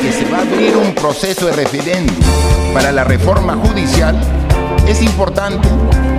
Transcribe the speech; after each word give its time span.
que 0.00 0.10
se 0.10 0.24
va 0.30 0.38
a 0.38 0.40
abrir 0.40 0.74
un 0.74 0.94
proceso 0.94 1.44
de 1.46 1.52
referéndum 1.52 2.16
para 2.72 2.92
la 2.92 3.04
reforma 3.04 3.54
judicial, 3.56 4.18
es 4.88 5.02
importante 5.02 5.68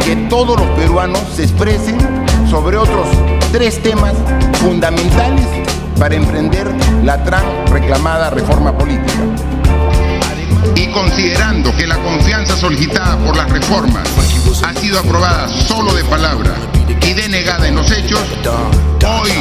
que 0.04 0.16
todos 0.30 0.60
los 0.60 0.70
peruanos 0.78 1.22
se 1.36 1.42
expresen 1.42 1.98
sobre 2.48 2.78
otros 2.78 3.08
tres 3.52 3.82
temas 3.82 4.14
fundamentales 4.62 5.46
para 6.00 6.16
emprender 6.16 6.68
la 7.04 7.24
tan 7.24 7.44
reclamada 7.68 8.30
reforma 8.30 8.78
política. 8.78 9.24
Y 10.76 10.88
considerando 10.92 11.76
que 11.76 11.88
la 11.88 11.98
confianza 11.98 12.56
solicitada 12.56 13.18
por 13.18 13.36
las 13.36 13.50
reformas 13.52 14.08
ha 14.64 14.74
sido 14.74 15.00
aprobada 15.00 15.48
solo 15.48 15.94
de 15.94 16.04
palabra 16.04 16.54
y 17.02 17.14
denegada 17.14 17.68
en 17.68 17.76
los 17.76 17.90
hechos, 17.92 18.22
hoy 19.04 19.32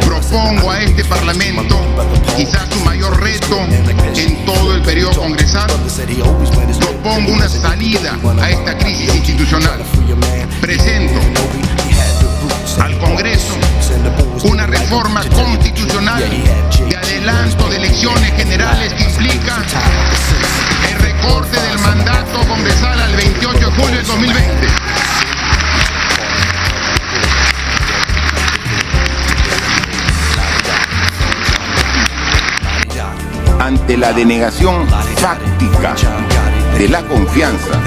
propongo 0.00 0.70
a 0.70 0.80
este 0.80 1.04
Parlamento 1.04 1.78
quizás 2.36 2.68
su 2.70 2.80
mayor 2.84 3.20
reto 3.20 3.58
en 4.16 4.44
todo 4.44 4.74
el 4.74 4.82
periodo 4.82 5.20
congresal. 5.20 5.70
Propongo 6.80 7.32
una 7.32 7.48
salida 7.48 8.18
a 8.40 8.50
esta 8.50 8.76
crisis 8.78 9.14
institucional. 9.14 9.80
Presento 10.60 11.20
al 12.80 12.98
Congreso 12.98 13.54
una 14.44 14.66
reforma 14.66 15.22
constitucional 15.30 16.22
de 16.88 16.96
adelanto 16.96 17.68
de 17.68 17.76
elecciones 17.76 18.32
generales 18.34 18.92
que 18.94 19.04
implica 19.04 19.62
el 20.90 20.98
recorte 20.98 21.60
del 21.60 21.78
mandato 21.78 22.40
congresal 22.48 23.00
al 23.00 23.16
28 23.16 23.58
de 23.58 23.64
julio 23.64 23.96
de 23.96 24.02
2020. 24.02 25.13
Ante 33.64 33.96
la 33.96 34.12
denegación 34.12 34.86
fáctica 35.16 35.94
de 36.76 36.86
la 36.86 37.02
confianza 37.06 37.80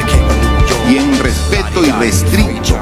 y 0.90 0.98
en 0.98 1.20
respeto 1.20 1.86
irrestricto 1.86 2.80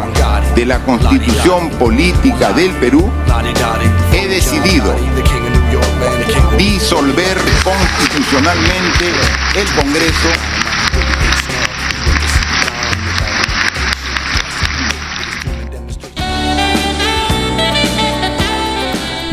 de 0.55 0.65
la 0.65 0.79
constitución 0.79 1.71
política 1.71 2.53
del 2.53 2.71
Perú, 2.75 3.11
he 4.13 4.27
decidido 4.29 4.95
disolver 6.57 7.37
constitucionalmente 7.65 9.11
el 9.55 9.67
Congreso 9.75 10.30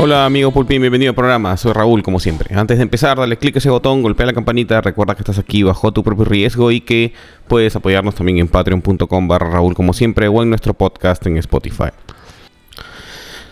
Hola 0.04 0.26
amigo 0.26 0.50
Pulpín, 0.50 0.80
bienvenido 0.80 1.10
al 1.10 1.14
programa. 1.14 1.56
Soy 1.56 1.72
Raúl, 1.72 2.02
como 2.02 2.18
siempre. 2.18 2.56
Antes 2.56 2.76
de 2.76 2.82
empezar, 2.82 3.16
dale 3.18 3.38
clic 3.38 3.54
a 3.54 3.58
ese 3.60 3.70
botón, 3.70 4.02
golpea 4.02 4.26
la 4.26 4.32
campanita, 4.32 4.80
recuerda 4.80 5.14
que 5.14 5.20
estás 5.20 5.38
aquí 5.38 5.62
bajo 5.62 5.92
tu 5.92 6.02
propio 6.02 6.24
riesgo 6.24 6.72
y 6.72 6.80
que 6.80 7.12
puedes 7.46 7.76
apoyarnos 7.76 8.16
también 8.16 8.38
en 8.38 8.48
patreon.com 8.48 9.28
barra 9.28 9.50
Raúl, 9.50 9.76
como 9.76 9.92
siempre, 9.92 10.26
o 10.26 10.42
en 10.42 10.48
nuestro 10.48 10.74
podcast 10.74 11.24
en 11.28 11.36
Spotify. 11.36 11.90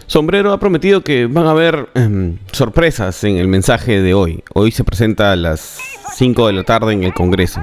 Sombrero 0.08 0.52
ha 0.52 0.58
prometido 0.58 1.04
que 1.04 1.26
van 1.26 1.46
a 1.46 1.52
haber 1.52 1.88
em, 1.94 2.38
sorpresas 2.50 3.22
en 3.22 3.36
el 3.36 3.46
mensaje 3.46 4.02
de 4.02 4.12
hoy. 4.12 4.42
Hoy 4.52 4.72
se 4.72 4.82
presenta 4.82 5.30
a 5.30 5.36
las 5.36 5.78
5 6.14 6.48
de 6.48 6.52
la 6.52 6.64
tarde 6.64 6.94
en 6.94 7.04
el 7.04 7.14
Congreso. 7.14 7.62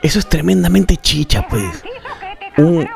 Eso 0.00 0.20
es 0.20 0.28
tremendamente 0.28 0.96
chicha, 0.96 1.44
pues. 1.50 1.82
Un, 2.56 2.88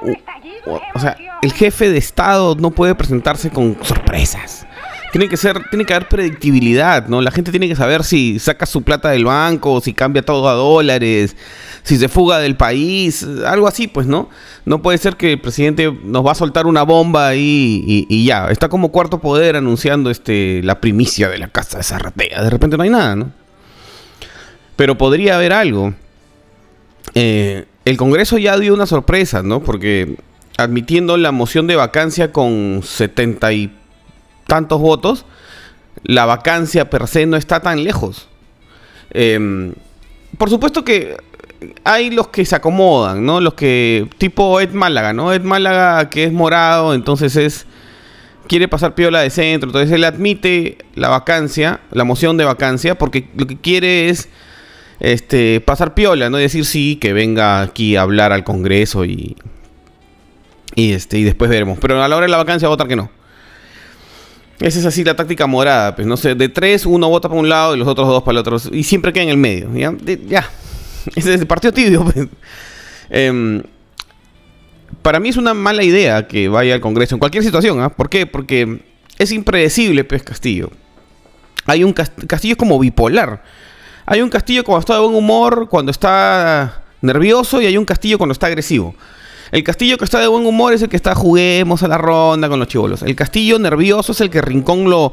o 0.66 1.00
sea, 1.00 1.16
el 1.42 1.52
jefe 1.52 1.90
de 1.90 1.98
Estado 1.98 2.54
no 2.54 2.70
puede 2.70 2.94
presentarse 2.94 3.50
con 3.50 3.76
sorpresas. 3.82 4.66
Tiene 5.12 5.28
que 5.28 5.36
ser, 5.36 5.68
tiene 5.68 5.84
que 5.84 5.92
haber 5.92 6.08
predictibilidad, 6.08 7.06
¿no? 7.06 7.20
La 7.20 7.30
gente 7.30 7.50
tiene 7.50 7.68
que 7.68 7.76
saber 7.76 8.02
si 8.02 8.38
saca 8.38 8.64
su 8.64 8.80
plata 8.80 9.10
del 9.10 9.26
banco, 9.26 9.82
si 9.82 9.92
cambia 9.92 10.22
todo 10.22 10.48
a 10.48 10.54
dólares, 10.54 11.36
si 11.82 11.98
se 11.98 12.08
fuga 12.08 12.38
del 12.38 12.56
país, 12.56 13.26
algo 13.44 13.68
así, 13.68 13.88
pues, 13.88 14.06
¿no? 14.06 14.30
No 14.64 14.80
puede 14.80 14.96
ser 14.96 15.16
que 15.16 15.32
el 15.32 15.40
presidente 15.40 15.92
nos 16.02 16.24
va 16.24 16.32
a 16.32 16.34
soltar 16.34 16.66
una 16.66 16.82
bomba 16.82 17.28
ahí 17.28 18.06
y, 18.08 18.24
ya. 18.24 18.46
Está 18.48 18.70
como 18.70 18.90
cuarto 18.90 19.20
poder 19.20 19.56
anunciando 19.56 20.10
este 20.10 20.62
la 20.62 20.80
primicia 20.80 21.28
de 21.28 21.36
la 21.36 21.48
casa 21.48 21.76
de 21.76 21.84
Zarratea. 21.84 22.42
De 22.42 22.48
repente 22.48 22.78
no 22.78 22.82
hay 22.82 22.90
nada, 22.90 23.14
¿no? 23.14 23.32
Pero 24.76 24.96
podría 24.96 25.34
haber 25.36 25.52
algo. 25.52 25.92
Eh, 27.14 27.66
el 27.84 27.96
Congreso 27.98 28.38
ya 28.38 28.56
dio 28.58 28.72
una 28.72 28.86
sorpresa, 28.86 29.42
¿no? 29.42 29.62
Porque 29.62 30.16
admitiendo 30.56 31.16
la 31.16 31.32
moción 31.32 31.66
de 31.66 31.76
vacancia 31.76 32.32
con 32.32 32.82
setenta 32.84 33.52
y 33.52 33.72
tantos 34.46 34.80
votos, 34.80 35.24
la 36.04 36.26
vacancia 36.26 36.90
per 36.90 37.06
se 37.06 37.26
no 37.26 37.36
está 37.36 37.60
tan 37.60 37.84
lejos. 37.84 38.28
Em, 39.10 39.74
por 40.38 40.50
supuesto 40.50 40.84
que 40.84 41.16
hay 41.84 42.10
los 42.10 42.28
que 42.28 42.44
se 42.44 42.56
acomodan, 42.56 43.24
¿no? 43.24 43.40
Los 43.40 43.54
que, 43.54 44.08
tipo 44.18 44.60
Ed 44.60 44.70
Málaga, 44.72 45.12
¿no? 45.12 45.32
Ed 45.32 45.42
Málaga 45.42 46.10
que 46.10 46.24
es 46.24 46.32
morado, 46.32 46.94
entonces 46.94 47.36
es, 47.36 47.66
quiere 48.48 48.68
pasar 48.68 48.94
piola 48.94 49.20
de 49.20 49.30
centro, 49.30 49.68
entonces 49.68 49.92
él 49.92 50.04
admite 50.04 50.78
la 50.94 51.08
vacancia, 51.08 51.80
la 51.90 52.04
moción 52.04 52.36
de 52.36 52.44
vacancia, 52.44 52.96
porque 52.96 53.28
lo 53.36 53.46
que 53.46 53.56
quiere 53.56 54.08
es 54.08 54.28
este, 55.00 55.60
pasar 55.60 55.94
piola, 55.94 56.30
¿no? 56.30 56.36
Decir 56.36 56.64
sí, 56.64 56.96
que 56.96 57.12
venga 57.12 57.60
aquí 57.60 57.96
a 57.96 58.02
hablar 58.02 58.32
al 58.32 58.44
Congreso 58.44 59.04
y, 59.04 59.36
y, 60.74 60.92
este, 60.92 61.18
y 61.18 61.24
después 61.24 61.50
veremos. 61.50 61.78
Pero 61.80 62.02
a 62.02 62.08
la 62.08 62.16
hora 62.16 62.26
de 62.26 62.30
la 62.30 62.36
vacancia 62.38 62.68
votar 62.68 62.88
que 62.88 62.96
no. 62.96 63.10
Esa 64.60 64.78
es 64.78 64.84
así 64.84 65.02
la 65.02 65.16
táctica 65.16 65.46
morada, 65.46 65.94
pues 65.96 66.06
no 66.06 66.16
sé, 66.16 66.34
de 66.36 66.48
tres, 66.48 66.86
uno 66.86 67.08
vota 67.08 67.28
para 67.28 67.40
un 67.40 67.48
lado 67.48 67.74
y 67.74 67.78
los 67.78 67.88
otros 67.88 68.06
dos 68.06 68.22
para 68.22 68.32
el 68.32 68.38
otro. 68.38 68.56
Y 68.70 68.84
siempre 68.84 69.12
queda 69.12 69.24
en 69.24 69.30
el 69.30 69.36
medio. 69.36 69.68
Ya. 69.74 70.48
Ese 71.16 71.34
es 71.34 71.40
el 71.40 71.46
partido 71.46 71.72
tibio. 71.72 72.04
pues. 72.04 72.28
Em, 73.10 73.62
para 75.02 75.18
mí 75.18 75.30
es 75.30 75.36
una 75.36 75.52
mala 75.52 75.82
idea 75.82 76.28
que 76.28 76.48
vaya 76.48 76.74
al 76.74 76.80
Congreso 76.80 77.14
en 77.16 77.18
cualquier 77.18 77.42
situación. 77.42 77.80
¿ah? 77.80 77.88
¿Por 77.88 78.08
qué? 78.08 78.24
Porque 78.26 78.82
es 79.18 79.32
impredecible, 79.32 80.04
pues 80.04 80.22
Castillo. 80.22 80.70
Hay 81.66 81.82
un 81.82 81.92
cas- 81.92 82.12
Castillo 82.28 82.52
es 82.52 82.58
como 82.58 82.78
bipolar. 82.78 83.42
Hay 84.06 84.20
un 84.20 84.30
Castillo 84.30 84.62
cuando 84.64 84.80
está 84.80 84.94
de 84.94 85.00
buen 85.00 85.14
humor, 85.14 85.68
cuando 85.68 85.90
está 85.90 86.82
nervioso, 87.00 87.60
y 87.60 87.66
hay 87.66 87.76
un 87.76 87.84
Castillo 87.84 88.16
cuando 88.18 88.32
está 88.32 88.46
agresivo. 88.46 88.94
El 89.52 89.62
Castillo 89.64 89.98
que 89.98 90.06
está 90.06 90.18
de 90.18 90.28
buen 90.28 90.46
humor 90.46 90.72
es 90.72 90.80
el 90.80 90.88
que 90.88 90.96
está 90.96 91.14
juguemos 91.14 91.82
a 91.82 91.88
la 91.88 91.98
ronda 91.98 92.48
con 92.48 92.58
los 92.58 92.68
chivolos. 92.68 93.02
El 93.02 93.14
Castillo 93.14 93.58
nervioso 93.58 94.12
es 94.12 94.20
el 94.22 94.30
que 94.30 94.40
Rincón 94.40 94.88
lo, 94.88 95.12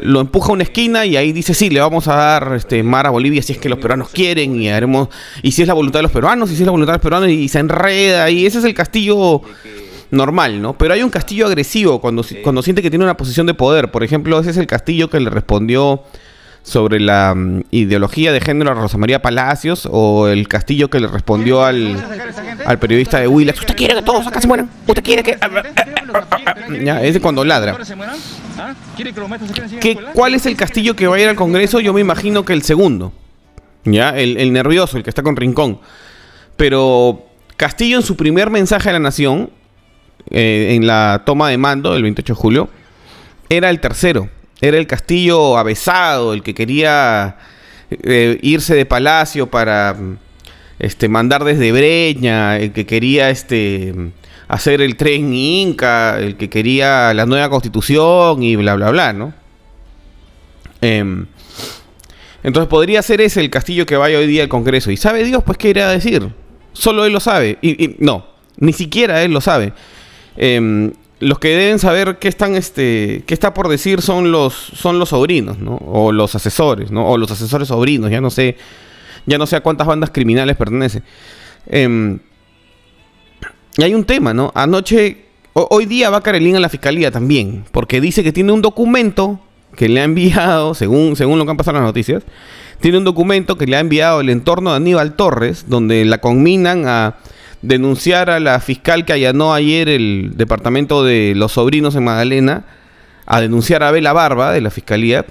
lo 0.00 0.20
empuja 0.20 0.50
a 0.50 0.54
una 0.54 0.64
esquina 0.64 1.06
y 1.06 1.16
ahí 1.16 1.30
dice 1.32 1.54
sí, 1.54 1.70
le 1.70 1.78
vamos 1.78 2.08
a 2.08 2.16
dar 2.16 2.54
este 2.56 2.82
mar 2.82 3.06
a 3.06 3.10
Bolivia 3.10 3.42
si 3.42 3.52
es 3.52 3.58
que 3.58 3.68
los 3.68 3.78
peruanos 3.78 4.08
quieren 4.08 4.60
y 4.60 4.68
haremos 4.68 5.08
y 5.40 5.52
si 5.52 5.62
es 5.62 5.68
la 5.68 5.74
voluntad 5.74 6.00
de 6.00 6.02
los 6.02 6.10
peruanos, 6.10 6.50
y 6.50 6.56
si 6.56 6.62
es 6.62 6.66
la 6.66 6.72
voluntad 6.72 6.94
de 6.94 6.98
los 6.98 7.02
peruanos 7.02 7.28
y 7.30 7.46
se 7.48 7.60
enreda 7.60 8.28
y 8.28 8.44
ese 8.44 8.58
es 8.58 8.64
el 8.64 8.74
Castillo 8.74 9.42
normal, 10.10 10.60
¿no? 10.60 10.76
Pero 10.76 10.94
hay 10.94 11.04
un 11.04 11.10
Castillo 11.10 11.46
agresivo 11.46 12.00
cuando, 12.00 12.24
cuando 12.42 12.62
siente 12.62 12.82
que 12.82 12.90
tiene 12.90 13.04
una 13.04 13.16
posición 13.16 13.46
de 13.46 13.54
poder. 13.54 13.92
Por 13.92 14.02
ejemplo, 14.02 14.40
ese 14.40 14.50
es 14.50 14.56
el 14.56 14.66
Castillo 14.66 15.08
que 15.10 15.20
le 15.20 15.30
respondió 15.30 16.02
sobre 16.66 16.98
la 16.98 17.32
mm, 17.32 17.62
ideología 17.70 18.32
de 18.32 18.40
género 18.40 18.72
a 18.72 18.74
Rosa 18.74 18.98
María 18.98 19.22
Palacios 19.22 19.88
o 19.88 20.26
el 20.26 20.48
Castillo 20.48 20.90
que 20.90 20.98
le 20.98 21.06
respondió 21.06 21.64
al, 21.64 21.96
al 22.64 22.78
periodista 22.80 23.20
de 23.20 23.28
Willax. 23.28 23.60
¿Usted 23.60 23.76
quiere 23.76 23.94
que 23.94 24.02
todos 24.02 24.26
acá 24.26 24.40
se 24.40 24.48
mueran? 24.48 24.68
¿Usted 24.84 25.02
quiere 25.02 25.22
que...? 25.22 25.38
Ya, 26.82 27.00
cuando 27.20 27.44
ladra. 27.44 27.78
¿Qué, 29.80 29.96
¿Cuál 30.12 30.34
es 30.34 30.46
el 30.46 30.56
Castillo 30.56 30.96
que 30.96 31.06
va 31.06 31.16
a 31.16 31.20
ir 31.20 31.28
al 31.28 31.36
Congreso? 31.36 31.78
Yo 31.78 31.92
me 31.92 32.00
imagino 32.00 32.44
que 32.44 32.52
el 32.52 32.62
segundo. 32.62 33.12
¿Ya? 33.84 34.10
El, 34.10 34.36
el 34.36 34.52
nervioso, 34.52 34.96
el 34.96 35.04
que 35.04 35.10
está 35.10 35.22
con 35.22 35.36
Rincón. 35.36 35.78
Pero 36.56 37.26
Castillo 37.56 37.96
en 37.98 38.02
su 38.02 38.16
primer 38.16 38.50
mensaje 38.50 38.90
a 38.90 38.92
la 38.92 38.98
nación, 38.98 39.50
eh, 40.30 40.74
en 40.74 40.88
la 40.88 41.22
toma 41.24 41.48
de 41.48 41.58
mando 41.58 41.92
del 41.92 42.02
28 42.02 42.32
de 42.34 42.36
julio, 42.36 42.68
era 43.48 43.70
el 43.70 43.78
tercero. 43.78 44.28
Era 44.60 44.78
el 44.78 44.86
Castillo 44.86 45.58
avesado, 45.58 46.32
el 46.32 46.42
que 46.42 46.54
quería 46.54 47.36
eh, 47.90 48.38
irse 48.42 48.74
de 48.74 48.86
palacio 48.86 49.48
para 49.50 49.96
este, 50.78 51.08
mandar 51.08 51.44
desde 51.44 51.72
Breña, 51.72 52.58
el 52.58 52.72
que 52.72 52.86
quería 52.86 53.30
este, 53.30 53.94
hacer 54.48 54.80
el 54.80 54.96
tren 54.96 55.32
Inca, 55.32 56.18
el 56.18 56.36
que 56.36 56.48
quería 56.48 57.12
la 57.14 57.26
nueva 57.26 57.50
constitución 57.50 58.42
y 58.42 58.56
bla, 58.56 58.74
bla, 58.74 58.90
bla, 58.90 59.12
¿no? 59.12 59.34
Em, 60.80 61.26
entonces 62.42 62.68
podría 62.68 63.02
ser 63.02 63.20
ese 63.20 63.40
el 63.40 63.50
castillo 63.50 63.86
que 63.86 63.96
vaya 63.96 64.18
hoy 64.18 64.26
día 64.26 64.42
al 64.42 64.48
Congreso. 64.48 64.90
¿Y 64.90 64.96
sabe 64.96 65.24
Dios 65.24 65.42
pues 65.44 65.58
qué 65.58 65.70
irá 65.70 65.88
a 65.88 65.92
decir? 65.92 66.30
Solo 66.72 67.04
él 67.04 67.12
lo 67.12 67.20
sabe. 67.20 67.58
Y, 67.60 67.84
y 67.84 67.96
no, 67.98 68.26
ni 68.58 68.72
siquiera 68.72 69.22
él 69.22 69.32
lo 69.32 69.40
sabe. 69.40 69.72
Em, 70.36 70.92
los 71.20 71.38
que 71.38 71.48
deben 71.48 71.78
saber 71.78 72.18
qué 72.18 72.28
están, 72.28 72.56
este, 72.56 73.22
qué 73.26 73.32
está 73.34 73.54
por 73.54 73.68
decir 73.68 74.02
son 74.02 74.32
los, 74.32 74.52
son 74.54 74.98
los 74.98 75.08
sobrinos, 75.10 75.58
¿no? 75.58 75.76
O 75.76 76.12
los 76.12 76.34
asesores, 76.34 76.90
¿no? 76.90 77.08
O 77.08 77.16
los 77.16 77.30
asesores 77.30 77.68
sobrinos, 77.68 78.10
ya 78.10 78.20
no 78.20 78.30
sé, 78.30 78.56
ya 79.24 79.38
no 79.38 79.46
sé 79.46 79.56
a 79.56 79.60
cuántas 79.62 79.86
bandas 79.86 80.10
criminales 80.10 80.56
pertenece. 80.56 81.02
Em, 81.66 82.18
y 83.78 83.82
hay 83.82 83.94
un 83.94 84.04
tema, 84.04 84.32
¿no? 84.34 84.52
Anoche, 84.54 85.24
ho- 85.52 85.68
hoy 85.70 85.86
día 85.86 86.10
va 86.10 86.20
Carolina 86.22 86.58
a 86.58 86.60
la 86.60 86.68
fiscalía 86.68 87.10
también, 87.10 87.64
porque 87.72 88.00
dice 88.00 88.22
que 88.22 88.32
tiene 88.32 88.52
un 88.52 88.62
documento 88.62 89.40
que 89.74 89.88
le 89.88 90.00
ha 90.00 90.04
enviado, 90.04 90.74
según, 90.74 91.16
según 91.16 91.38
lo 91.38 91.44
que 91.44 91.50
han 91.50 91.56
pasado 91.56 91.76
en 91.78 91.84
las 91.84 91.88
noticias, 91.90 92.22
tiene 92.80 92.98
un 92.98 93.04
documento 93.04 93.56
que 93.56 93.66
le 93.66 93.76
ha 93.76 93.80
enviado 93.80 94.20
el 94.20 94.28
entorno 94.30 94.70
de 94.70 94.76
Aníbal 94.76 95.14
Torres, 95.16 95.64
donde 95.68 96.04
la 96.04 96.18
conminan 96.18 96.86
a 96.86 97.16
denunciar 97.66 98.30
a 98.30 98.40
la 98.40 98.60
fiscal 98.60 99.04
que 99.04 99.12
allanó 99.12 99.52
ayer 99.52 99.88
el 99.88 100.32
departamento 100.34 101.04
de 101.04 101.34
los 101.34 101.52
sobrinos 101.52 101.94
en 101.96 102.04
Magdalena, 102.04 102.64
a 103.26 103.40
denunciar 103.40 103.82
a 103.82 103.90
Bela 103.90 104.12
Barba 104.12 104.52
de 104.52 104.60
la 104.60 104.70
fiscalía 104.70 105.26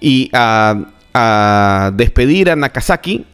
y 0.00 0.30
a, 0.32 1.92
despedir 1.94 2.50
a 2.50 2.56
Nakazaki. 2.56 3.24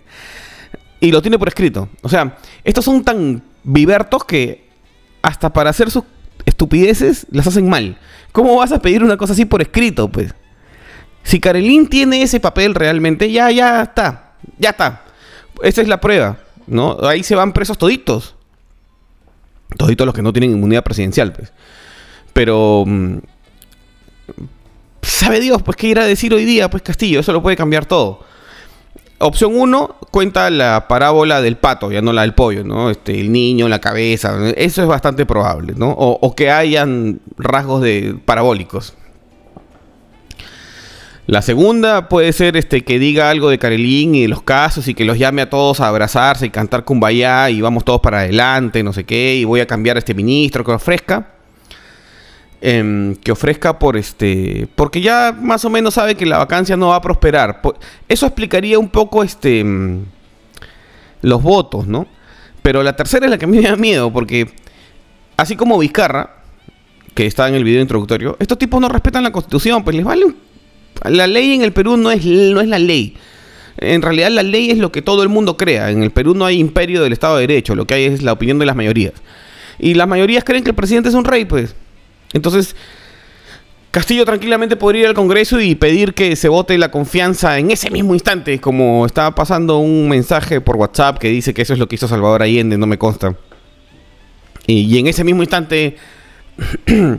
y 1.00 1.10
lo 1.10 1.22
tiene 1.22 1.38
por 1.38 1.48
escrito. 1.48 1.88
O 2.02 2.08
sea, 2.08 2.36
estos 2.64 2.84
son 2.84 3.02
tan 3.02 3.42
vivertos 3.64 4.24
que 4.24 4.68
hasta 5.22 5.52
para 5.52 5.70
hacer 5.70 5.90
sus 5.90 6.04
estupideces 6.44 7.26
las 7.30 7.46
hacen 7.46 7.68
mal. 7.68 7.96
¿Cómo 8.30 8.56
vas 8.56 8.72
a 8.72 8.80
pedir 8.80 9.02
una 9.02 9.16
cosa 9.16 9.32
así 9.32 9.46
por 9.46 9.62
escrito, 9.62 10.08
pues? 10.08 10.34
Si 11.24 11.40
Karelín 11.40 11.88
tiene 11.88 12.22
ese 12.22 12.40
papel 12.40 12.74
realmente, 12.74 13.30
ya, 13.30 13.50
ya 13.50 13.82
está. 13.82 14.32
Ya 14.58 14.70
está. 14.70 15.02
Esa 15.62 15.82
es 15.82 15.88
la 15.88 16.00
prueba, 16.00 16.38
¿no? 16.66 16.98
Ahí 17.02 17.22
se 17.22 17.34
van 17.34 17.52
presos 17.52 17.78
toditos. 17.78 18.34
Toditos 19.76 20.06
los 20.06 20.14
que 20.14 20.22
no 20.22 20.32
tienen 20.32 20.52
inmunidad 20.52 20.84
presidencial, 20.84 21.32
pues. 21.32 21.52
Pero... 22.32 22.84
Mm, 22.86 23.18
sabe 25.02 25.40
Dios, 25.40 25.62
pues 25.62 25.76
qué 25.76 25.88
irá 25.88 26.02
a 26.02 26.06
decir 26.06 26.32
hoy 26.34 26.44
día, 26.44 26.70
pues 26.70 26.82
Castillo, 26.82 27.20
eso 27.20 27.32
lo 27.32 27.42
puede 27.42 27.56
cambiar 27.56 27.86
todo. 27.86 28.20
Opción 29.18 29.52
1 29.54 29.96
cuenta 30.10 30.50
la 30.50 30.88
parábola 30.88 31.40
del 31.40 31.56
pato, 31.56 31.92
ya 31.92 32.02
no 32.02 32.12
la 32.12 32.22
del 32.22 32.34
pollo, 32.34 32.64
¿no? 32.64 32.90
Este, 32.90 33.20
el 33.20 33.30
niño, 33.30 33.68
la 33.68 33.80
cabeza, 33.80 34.36
eso 34.56 34.82
es 34.82 34.88
bastante 34.88 35.26
probable, 35.26 35.74
¿no? 35.76 35.90
O, 35.90 36.34
que 36.34 36.50
hayan 36.50 37.20
rasgos 37.36 37.82
de 37.82 38.16
parabólicos. 38.24 38.94
La 41.26 41.40
segunda 41.40 42.08
puede 42.08 42.32
ser 42.32 42.56
este, 42.56 42.82
que 42.82 42.98
diga 42.98 43.30
algo 43.30 43.48
de 43.48 43.58
Karelín 43.58 44.14
y 44.16 44.22
de 44.22 44.28
los 44.28 44.42
casos 44.42 44.88
y 44.88 44.94
que 44.94 45.04
los 45.04 45.18
llame 45.18 45.42
a 45.42 45.50
todos 45.50 45.80
a 45.80 45.86
abrazarse 45.86 46.46
y 46.46 46.50
cantar 46.50 46.84
kumbaya 46.84 47.48
y 47.48 47.60
vamos 47.60 47.84
todos 47.84 48.00
para 48.00 48.20
adelante, 48.20 48.82
no 48.82 48.92
sé 48.92 49.04
qué, 49.04 49.36
y 49.36 49.44
voy 49.44 49.60
a 49.60 49.66
cambiar 49.66 49.96
a 49.96 50.00
este 50.00 50.14
ministro 50.14 50.64
que 50.64 50.72
ofrezca. 50.72 51.28
Em, 52.60 53.16
que 53.16 53.32
ofrezca 53.32 53.78
por 53.78 53.96
este. 53.96 54.68
Porque 54.76 55.00
ya 55.00 55.36
más 55.36 55.64
o 55.64 55.70
menos 55.70 55.94
sabe 55.94 56.14
que 56.14 56.26
la 56.26 56.38
vacancia 56.38 56.76
no 56.76 56.88
va 56.88 56.96
a 56.96 57.00
prosperar. 57.00 57.60
Eso 58.08 58.26
explicaría 58.26 58.78
un 58.78 58.88
poco 58.88 59.24
este. 59.24 59.60
Em, 59.60 60.04
los 61.22 61.42
votos, 61.42 61.86
¿no? 61.86 62.06
Pero 62.62 62.82
la 62.82 62.94
tercera 62.94 63.26
es 63.26 63.30
la 63.30 63.38
que 63.38 63.46
me 63.46 63.60
da 63.60 63.76
miedo, 63.76 64.12
porque 64.12 64.48
así 65.36 65.56
como 65.56 65.78
Vizcarra, 65.78 66.42
que 67.14 67.26
está 67.26 67.48
en 67.48 67.54
el 67.54 67.64
video 67.64 67.80
introductorio, 67.80 68.36
estos 68.38 68.58
tipos 68.58 68.80
no 68.80 68.88
respetan 68.88 69.22
la 69.22 69.32
constitución, 69.32 69.82
pues 69.84 69.96
les 69.96 70.04
vale 70.04 70.26
La 71.04 71.26
ley 71.26 71.54
en 71.54 71.62
el 71.62 71.72
Perú 71.72 71.96
no 71.96 72.10
es, 72.10 72.24
no 72.24 72.60
es 72.60 72.68
la 72.68 72.78
ley. 72.78 73.16
En 73.78 74.02
realidad 74.02 74.30
la 74.30 74.42
ley 74.42 74.70
es 74.70 74.78
lo 74.78 74.92
que 74.92 75.02
todo 75.02 75.22
el 75.22 75.28
mundo 75.28 75.56
crea. 75.56 75.90
En 75.90 76.02
el 76.02 76.10
Perú 76.10 76.34
no 76.34 76.44
hay 76.44 76.58
imperio 76.58 77.02
del 77.02 77.12
Estado 77.12 77.36
de 77.36 77.46
Derecho, 77.46 77.74
lo 77.74 77.86
que 77.86 77.94
hay 77.94 78.04
es 78.04 78.22
la 78.22 78.32
opinión 78.32 78.58
de 78.58 78.66
las 78.66 78.76
mayorías. 78.76 79.14
Y 79.78 79.94
las 79.94 80.06
mayorías 80.06 80.44
creen 80.44 80.62
que 80.62 80.70
el 80.70 80.76
presidente 80.76 81.08
es 81.08 81.14
un 81.14 81.24
rey, 81.24 81.44
pues. 81.44 81.74
Entonces, 82.32 82.76
Castillo 83.92 84.24
tranquilamente 84.24 84.76
podría 84.76 85.02
ir 85.02 85.06
al 85.08 85.14
Congreso 85.14 85.60
y 85.60 85.74
pedir 85.74 86.14
que 86.14 86.34
se 86.34 86.48
vote 86.48 86.78
la 86.78 86.90
confianza 86.90 87.58
en 87.58 87.70
ese 87.70 87.90
mismo 87.90 88.14
instante, 88.14 88.58
como 88.58 89.04
estaba 89.04 89.34
pasando 89.34 89.78
un 89.78 90.08
mensaje 90.08 90.62
por 90.62 90.76
WhatsApp 90.76 91.18
que 91.18 91.28
dice 91.28 91.52
que 91.52 91.60
eso 91.60 91.74
es 91.74 91.78
lo 91.78 91.88
que 91.88 91.96
hizo 91.96 92.08
Salvador 92.08 92.42
Allende, 92.42 92.78
no 92.78 92.86
me 92.86 92.96
consta. 92.96 93.36
Y, 94.66 94.98
en 94.98 95.08
ese 95.08 95.24
mismo 95.24 95.42
instante 95.42 95.96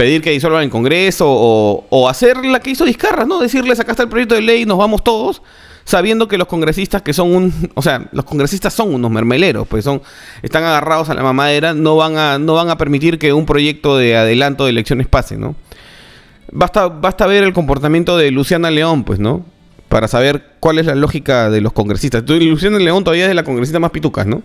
pedir 0.00 0.22
que 0.22 0.30
disuelvan 0.30 0.62
el 0.62 0.70
Congreso 0.70 1.26
o, 1.28 2.08
hacer 2.08 2.42
la 2.46 2.60
que 2.60 2.70
hizo 2.70 2.86
Vizcarra, 2.86 3.26
¿no? 3.26 3.38
Decirles 3.38 3.80
acá 3.80 3.90
está 3.90 4.04
el 4.04 4.08
proyecto 4.08 4.34
de 4.34 4.40
ley, 4.40 4.64
nos 4.64 4.78
vamos 4.78 5.04
todos 5.04 5.42
sabiendo 5.84 6.26
que 6.26 6.38
los 6.38 6.48
congresistas 6.48 7.02
que 7.02 7.12
son 7.12 7.34
un, 7.34 7.70
o 7.74 7.82
sea, 7.82 8.08
los 8.12 8.24
congresistas 8.24 8.72
son 8.72 8.94
unos 8.94 9.10
mermeleros, 9.10 9.68
pues 9.68 9.84
son, 9.84 10.00
están 10.40 10.64
agarrados 10.64 11.10
a 11.10 11.14
la 11.14 11.22
mamadera, 11.22 11.74
no 11.74 11.96
van 11.96 12.16
a, 12.16 12.38
no 12.38 12.54
van 12.54 12.70
a 12.70 12.78
permitir 12.78 13.18
que 13.18 13.34
un 13.34 13.44
proyecto 13.44 13.98
de 13.98 14.16
adelanto 14.16 14.64
de 14.64 14.70
elecciones 14.70 15.06
pase, 15.06 15.36
¿no? 15.36 15.54
Basta, 16.50 16.88
basta 16.88 17.26
ver 17.26 17.44
el 17.44 17.52
comportamiento 17.52 18.16
de 18.16 18.30
Luciana 18.30 18.70
León, 18.70 19.04
pues, 19.04 19.18
¿no? 19.18 19.44
Para 19.90 20.08
saber 20.08 20.52
cuál 20.60 20.78
es 20.78 20.86
la 20.86 20.94
lógica 20.94 21.50
de 21.50 21.60
los 21.60 21.74
congresistas. 21.74 22.24
Luciana 22.26 22.78
León 22.78 23.04
todavía 23.04 23.24
es 23.24 23.28
de 23.28 23.34
la 23.34 23.44
congresista 23.44 23.78
más 23.80 23.90
pitucas, 23.90 24.26
¿no? 24.26 24.42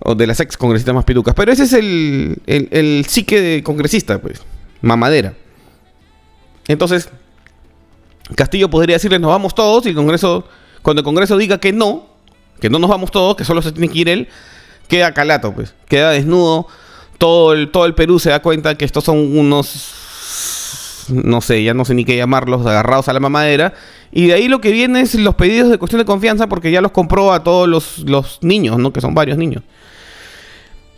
O 0.00 0.14
de 0.14 0.26
las 0.26 0.40
ex 0.40 0.56
congresistas 0.56 0.94
más 0.94 1.04
pitucas. 1.04 1.34
Pero 1.34 1.52
ese 1.52 1.64
es 1.64 1.72
el, 1.72 2.38
el, 2.46 2.68
el 2.70 3.06
de 3.26 3.62
congresista, 3.64 4.20
pues. 4.20 4.40
Mamadera. 4.80 5.34
Entonces, 6.68 7.08
Castillo 8.34 8.68
podría 8.68 8.96
decirle 8.96 9.18
nos 9.18 9.30
vamos 9.30 9.54
todos 9.54 9.86
y 9.86 9.90
el 9.90 9.94
Congreso, 9.94 10.44
cuando 10.82 11.00
el 11.00 11.04
Congreso 11.04 11.36
diga 11.36 11.58
que 11.58 11.72
no, 11.72 12.06
que 12.60 12.70
no 12.70 12.78
nos 12.78 12.90
vamos 12.90 13.10
todos, 13.10 13.36
que 13.36 13.44
solo 13.44 13.62
se 13.62 13.72
tiene 13.72 13.88
que 13.88 13.98
ir 13.98 14.08
él, 14.08 14.28
queda 14.86 15.12
calato, 15.14 15.52
pues, 15.52 15.74
queda 15.88 16.10
desnudo. 16.10 16.66
Todo 17.16 17.52
el, 17.52 17.70
todo 17.72 17.86
el 17.86 17.94
Perú 17.94 18.20
se 18.20 18.30
da 18.30 18.40
cuenta 18.40 18.76
que 18.76 18.84
estos 18.84 19.02
son 19.02 19.36
unos, 19.36 21.08
no 21.08 21.40
sé, 21.40 21.64
ya 21.64 21.74
no 21.74 21.84
sé 21.84 21.94
ni 21.94 22.04
qué 22.04 22.16
llamarlos, 22.16 22.64
agarrados 22.64 23.08
a 23.08 23.12
la 23.12 23.18
mamadera. 23.18 23.74
Y 24.10 24.26
de 24.28 24.34
ahí 24.34 24.48
lo 24.48 24.60
que 24.60 24.70
viene 24.70 25.00
es 25.00 25.14
los 25.14 25.34
pedidos 25.34 25.70
de 25.70 25.78
cuestión 25.78 25.98
de 25.98 26.04
confianza 26.04 26.48
porque 26.48 26.70
ya 26.70 26.80
los 26.80 26.92
compró 26.92 27.32
a 27.32 27.42
todos 27.42 27.68
los, 27.68 27.98
los 28.00 28.38
niños, 28.42 28.78
¿no? 28.78 28.92
Que 28.92 29.00
son 29.00 29.14
varios 29.14 29.36
niños. 29.38 29.62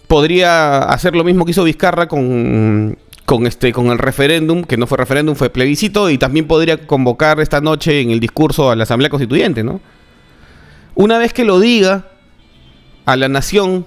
Podría 0.07 0.79
hacer 0.79 1.15
lo 1.15 1.25
mismo 1.25 1.45
que 1.45 1.53
hizo 1.53 1.65
Vizcarra 1.65 2.09
con 2.09 2.97
con 3.31 3.47
este 3.47 3.73
con 3.73 3.87
el 3.93 3.99
referéndum, 3.99 4.65
que 4.65 4.77
no 4.77 4.89
fue 4.89 4.99
referéndum, 4.99 5.37
fue 5.37 5.51
plebiscito 5.51 6.11
y 6.11 6.19
también 6.19 6.49
podría 6.49 6.85
convocar 6.85 7.39
esta 7.39 7.61
noche 7.61 8.01
en 8.01 8.11
el 8.11 8.19
discurso 8.19 8.73
a 8.73 8.75
la 8.75 8.83
Asamblea 8.83 9.09
Constituyente, 9.09 9.63
¿no? 9.63 9.81
Una 10.97 11.17
vez 11.17 11.33
que 11.33 11.45
lo 11.45 11.61
diga 11.61 12.09
a 13.07 13.15
la 13.17 13.29
nación, 13.29 13.87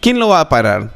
¿quién 0.00 0.20
lo 0.20 0.28
va 0.28 0.38
a 0.38 0.48
parar? 0.48 0.94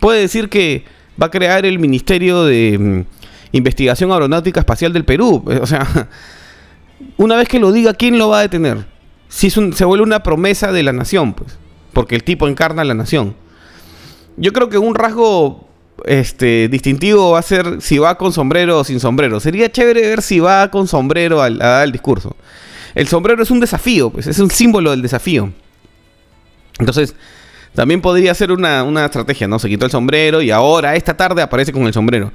Puede 0.00 0.20
decir 0.20 0.48
que 0.48 0.84
va 1.20 1.26
a 1.26 1.30
crear 1.30 1.64
el 1.64 1.78
Ministerio 1.78 2.42
de 2.42 3.04
Investigación 3.52 4.12
Aeronáutica 4.12 4.60
Espacial 4.60 4.92
del 4.92 5.04
Perú, 5.04 5.44
o 5.60 5.66
sea, 5.66 6.08
una 7.16 7.36
vez 7.36 7.48
que 7.48 7.58
lo 7.58 7.72
diga, 7.72 7.94
¿quién 7.94 8.18
lo 8.18 8.28
va 8.28 8.40
a 8.40 8.42
detener? 8.42 8.86
Si 9.28 9.50
se 9.50 9.84
vuelve 9.84 10.04
una 10.04 10.22
promesa 10.22 10.72
de 10.72 10.82
la 10.82 10.92
nación, 10.92 11.34
pues, 11.34 11.58
porque 11.92 12.14
el 12.14 12.24
tipo 12.24 12.48
encarna 12.48 12.84
la 12.84 12.94
nación. 12.94 13.34
Yo 14.36 14.52
creo 14.52 14.68
que 14.68 14.78
un 14.78 14.94
rasgo 14.94 15.66
este, 16.04 16.68
distintivo 16.68 17.32
va 17.32 17.38
a 17.38 17.42
ser 17.42 17.80
si 17.80 17.98
va 17.98 18.16
con 18.18 18.32
sombrero 18.32 18.80
o 18.80 18.84
sin 18.84 19.00
sombrero. 19.00 19.40
Sería 19.40 19.70
chévere 19.70 20.02
ver 20.02 20.22
si 20.22 20.40
va 20.40 20.70
con 20.70 20.86
sombrero 20.88 21.42
al, 21.42 21.92
discurso. 21.92 22.36
El 22.94 23.08
sombrero 23.08 23.42
es 23.42 23.50
un 23.50 23.60
desafío, 23.60 24.10
pues 24.10 24.26
es 24.26 24.38
un 24.38 24.50
símbolo 24.50 24.90
del 24.90 25.02
desafío. 25.02 25.52
Entonces, 26.78 27.14
también 27.74 28.00
podría 28.00 28.34
ser 28.34 28.52
una, 28.52 29.04
estrategia, 29.04 29.48
¿no? 29.48 29.58
Se 29.58 29.68
quitó 29.68 29.86
el 29.86 29.90
sombrero 29.90 30.42
y 30.42 30.50
ahora, 30.50 30.94
esta 30.96 31.16
tarde, 31.16 31.42
aparece 31.42 31.72
con 31.72 31.86
el 31.86 31.92
sombrero. 31.92 32.32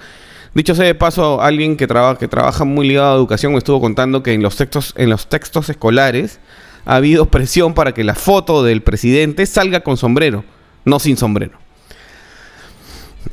Dicho 0.53 0.75
sea 0.75 0.86
de 0.86 0.96
paso, 0.96 1.41
alguien 1.41 1.77
que, 1.77 1.88
trabaja 1.88 2.20
que 2.20 2.27
trabaja 2.27 2.65
muy 2.65 2.88
ligado 2.88 3.13
a 3.13 3.15
educación 3.15 3.53
me 3.53 3.58
estuvo 3.58 3.79
contando 3.79 4.22
que 4.22 4.34
en 4.34 4.41
los 4.41 4.58
textos, 4.58 4.93
en 4.98 5.10
los 5.10 5.27
textos 5.27 5.70
escolares 5.70 6.39
ha 6.86 6.96
habido 6.96 7.27
presión 7.27 7.74
para 7.74 7.93
que 7.93 8.03
la 8.03 8.15
foto 8.15 8.63
del 8.63 8.81
presidente 8.81 9.46
salga 9.46 9.79
con 9.79 9.96
sombrero, 9.96 10.43
no 10.84 11.00
sin 11.00 11.15
sombrero. 11.15 11.58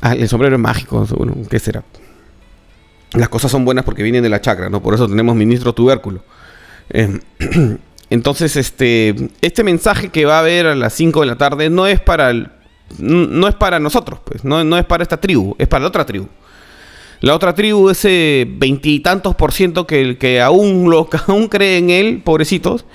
Ah, 0.01 0.13
el 0.13 0.29
sombrero 0.29 0.55
es 0.55 0.61
mágico. 0.61 1.05
¿Qué 1.49 1.59
será? 1.59 1.83
Las 3.13 3.27
cosas 3.27 3.51
son 3.51 3.65
buenas 3.65 3.83
porque 3.83 4.03
vienen 4.03 4.23
de 4.23 4.29
la 4.29 4.39
chacra, 4.39 4.69
¿no? 4.69 4.81
Por 4.81 4.93
eso 4.93 5.09
tenemos 5.09 5.35
ministro 5.35 5.73
tubérculo. 5.73 6.23
Em, 6.89 7.19
entonces, 8.09 8.55
este, 8.55 9.15
este 9.41 9.63
mensaje 9.63 10.09
que 10.09 10.25
va 10.25 10.37
a 10.37 10.39
haber 10.39 10.67
a 10.67 10.75
las 10.75 10.93
5 10.93 11.21
de 11.21 11.25
la 11.25 11.37
tarde 11.37 11.69
no 11.69 11.85
es 11.87 11.99
para 11.99 12.33
no 12.97 13.47
es 13.47 13.53
para 13.53 13.79
nosotros, 13.79 14.19
pues, 14.25 14.43
no, 14.43 14.63
no 14.63 14.75
es 14.75 14.83
para 14.83 15.03
esta 15.03 15.17
tribu, 15.17 15.55
es 15.59 15.67
para 15.67 15.81
la 15.81 15.89
otra 15.89 16.07
tribu. 16.07 16.27
La 17.21 17.35
otra 17.35 17.53
tribu, 17.53 17.89
ese 17.89 18.47
veintitantos 18.49 19.35
por 19.35 19.51
ciento 19.51 19.85
que, 19.85 20.17
que 20.17 20.41
aún, 20.41 20.89
lo, 20.89 21.09
que 21.09 21.17
aún 21.27 21.47
cree 21.47 21.77
en 21.77 21.89
él, 21.89 22.21
pobrecitos, 22.23 22.85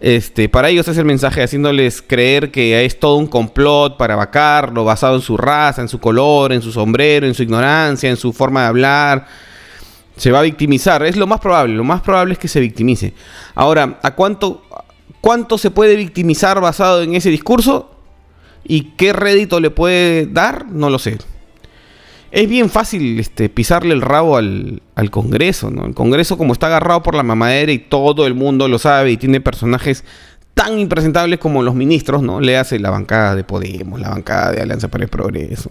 este, 0.00 0.48
para 0.48 0.68
ellos 0.68 0.86
es 0.88 0.98
el 0.98 1.04
mensaje 1.04 1.42
haciéndoles 1.42 2.02
creer 2.02 2.50
que 2.50 2.84
es 2.84 2.98
todo 2.98 3.16
un 3.16 3.26
complot 3.26 3.96
para 3.96 4.16
vacarlo, 4.16 4.84
basado 4.84 5.16
en 5.16 5.22
su 5.22 5.36
raza, 5.36 5.82
en 5.82 5.88
su 5.88 6.00
color, 6.00 6.52
en 6.52 6.62
su 6.62 6.72
sombrero, 6.72 7.26
en 7.26 7.34
su 7.34 7.44
ignorancia, 7.44 8.10
en 8.10 8.16
su 8.16 8.32
forma 8.32 8.62
de 8.62 8.66
hablar. 8.66 9.26
Se 10.16 10.30
va 10.30 10.40
a 10.40 10.42
victimizar, 10.42 11.04
es 11.04 11.16
lo 11.16 11.26
más 11.26 11.40
probable, 11.40 11.74
lo 11.74 11.84
más 11.84 12.02
probable 12.02 12.34
es 12.34 12.38
que 12.38 12.48
se 12.48 12.60
victimice. 12.60 13.14
Ahora, 13.54 13.98
¿a 14.02 14.14
cuánto, 14.14 14.62
cuánto 15.20 15.58
se 15.58 15.70
puede 15.70 15.96
victimizar 15.96 16.60
basado 16.60 17.02
en 17.02 17.14
ese 17.14 17.30
discurso? 17.30 17.90
¿Y 18.64 18.92
qué 18.96 19.12
rédito 19.12 19.60
le 19.60 19.70
puede 19.70 20.26
dar? 20.26 20.66
No 20.66 20.90
lo 20.90 20.98
sé 20.98 21.18
es 22.34 22.48
bien 22.48 22.68
fácil 22.68 23.20
este, 23.20 23.48
pisarle 23.48 23.94
el 23.94 24.02
rabo 24.02 24.36
al, 24.36 24.82
Congreso, 25.12 25.70
¿no? 25.70 25.86
El 25.86 25.94
Congreso 25.94 26.36
como 26.36 26.52
está 26.52 26.66
agarrado 26.66 27.00
por 27.00 27.14
la 27.14 27.22
mamadera 27.22 27.70
y 27.70 27.78
todo 27.78 28.26
el 28.26 28.34
mundo 28.34 28.66
lo 28.66 28.80
sabe 28.80 29.12
y 29.12 29.16
tiene 29.16 29.40
personajes 29.40 30.04
tan 30.52 30.80
impresentables 30.80 31.38
como 31.38 31.62
los 31.62 31.76
ministros, 31.76 32.24
¿no? 32.24 32.40
Le 32.40 32.58
hace 32.58 32.80
la 32.80 32.90
bancada 32.90 33.36
de 33.36 33.44
Podemos, 33.44 34.00
la 34.00 34.10
bancada 34.10 34.50
de 34.50 34.62
Alianza 34.62 34.88
para 34.88 35.04
el 35.04 35.10
Progreso. 35.10 35.70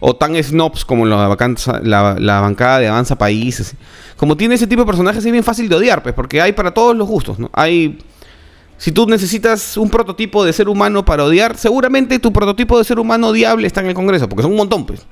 o 0.00 0.14
tan 0.14 0.36
snobs 0.42 0.84
como 0.84 1.06
la, 1.06 1.26
bancada 1.26 2.78
de 2.80 2.88
Avanza 2.88 3.16
Países. 3.16 3.74
Como 4.18 4.36
tiene 4.36 4.56
ese 4.56 4.66
tipo 4.66 4.82
de 4.82 4.86
personajes 4.86 5.24
es 5.24 5.32
bien 5.32 5.42
fácil 5.42 5.70
de 5.70 5.74
odiar, 5.74 6.02
pues, 6.02 6.14
porque 6.14 6.42
hay 6.42 6.52
para 6.52 6.74
todos 6.74 6.94
los 6.94 7.08
gustos, 7.08 7.38
¿no? 7.38 7.48
Hay... 7.54 7.98
Si 8.76 8.92
tú 8.92 9.06
necesitas 9.06 9.76
un 9.78 9.88
prototipo 9.88 10.44
de 10.44 10.52
ser 10.52 10.68
humano 10.68 11.04
para 11.04 11.24
odiar, 11.24 11.56
seguramente 11.56 12.18
tu 12.18 12.30
prototipo 12.30 12.76
de 12.76 12.84
ser 12.84 12.98
humano 12.98 13.28
odiable 13.28 13.66
está 13.66 13.80
en 13.80 13.86
el 13.86 13.94
Congreso, 13.94 14.28
porque 14.28 14.42
son 14.42 14.50
un 14.50 14.58
montón, 14.58 14.84
pues. 14.84 15.06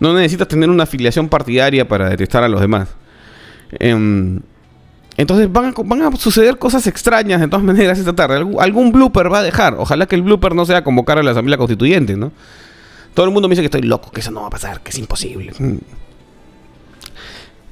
No 0.00 0.14
necesitas 0.14 0.48
tener 0.48 0.70
una 0.70 0.84
afiliación 0.84 1.28
partidaria 1.28 1.86
para 1.88 2.08
detestar 2.08 2.44
a 2.44 2.48
los 2.48 2.60
demás. 2.60 2.88
Em, 3.72 4.40
entonces 5.16 5.50
van 5.52 5.74
a, 6.02 6.16
suceder 6.16 6.58
cosas 6.58 6.86
extrañas 6.86 7.40
de 7.40 7.48
todas 7.48 7.64
maneras 7.64 7.98
esta 7.98 8.14
tarde. 8.14 8.46
algún 8.58 8.92
blooper 8.92 9.32
va 9.32 9.40
a 9.40 9.42
dejar. 9.42 9.74
Ojalá 9.78 10.06
que 10.06 10.14
el 10.14 10.22
blooper 10.22 10.54
no 10.54 10.64
sea 10.64 10.84
convocar 10.84 11.18
a 11.18 11.22
la 11.22 11.32
Asamblea 11.32 11.58
Constituyente, 11.58 12.16
¿no? 12.16 12.32
Todo 13.14 13.26
el 13.26 13.32
mundo 13.32 13.48
me 13.48 13.52
dice 13.52 13.62
que 13.62 13.66
estoy 13.66 13.82
loco, 13.82 14.12
que 14.12 14.20
eso 14.20 14.30
no 14.30 14.42
va 14.42 14.46
a 14.46 14.50
pasar, 14.50 14.80
que 14.80 14.90
es 14.90 14.98
imposible. 14.98 15.52
Mm. 15.58 15.78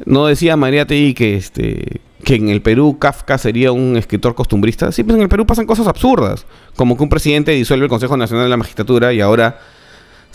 No 0.05 0.27
decía 0.27 0.57
María 0.57 0.87
Tei 0.87 1.15
que 1.15 1.37
este 1.37 2.01
que 2.25 2.35
en 2.35 2.49
el 2.49 2.61
Perú 2.61 2.99
Kafka 2.99 3.39
sería 3.39 3.71
un 3.71 3.97
escritor 3.97 4.35
costumbrista. 4.35 4.91
Sí, 4.91 5.05
pues 5.05 5.15
en 5.17 5.23
el 5.23 5.29
Perú 5.29 5.47
pasan 5.47 5.65
cosas 5.65 5.87
absurdas, 5.87 6.45
como 6.75 6.97
que 6.97 7.05
un 7.05 7.09
presidente 7.09 7.53
disuelve 7.53 7.85
el 7.85 7.89
Consejo 7.89 8.17
Nacional 8.17 8.47
de 8.47 8.51
la 8.51 8.57
Magistratura 8.57 9.13
y 9.13 9.21
ahora 9.21 9.61